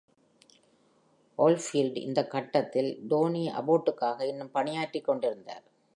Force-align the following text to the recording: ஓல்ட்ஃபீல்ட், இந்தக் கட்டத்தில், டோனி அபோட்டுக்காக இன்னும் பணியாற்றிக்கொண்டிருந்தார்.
ஓல்ட்ஃபீல்ட், 1.37 1.97
இந்தக் 1.97 2.31
கட்டத்தில், 2.31 2.99
டோனி 3.07 3.47
அபோட்டுக்காக 3.47 4.21
இன்னும் 4.21 4.51
பணியாற்றிக்கொண்டிருந்தார். 4.53 5.63